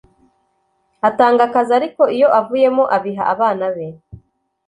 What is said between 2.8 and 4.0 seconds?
abiha abana be